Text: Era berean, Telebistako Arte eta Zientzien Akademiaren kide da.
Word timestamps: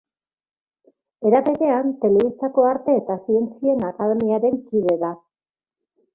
Era 1.31 1.41
berean, 1.47 1.91
Telebistako 2.05 2.65
Arte 2.71 2.97
eta 3.03 3.19
Zientzien 3.27 3.87
Akademiaren 3.91 4.59
kide 4.73 4.99
da. 5.05 5.13